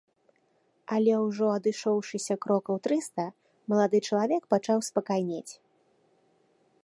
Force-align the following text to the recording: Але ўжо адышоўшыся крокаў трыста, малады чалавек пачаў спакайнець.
Але 0.95 1.13
ўжо 1.25 1.45
адышоўшыся 1.57 2.33
крокаў 2.45 2.75
трыста, 2.87 3.27
малады 3.73 3.97
чалавек 4.07 4.43
пачаў 4.57 4.77
спакайнець. 4.89 5.49